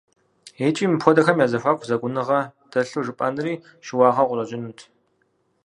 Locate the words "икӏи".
0.67-0.85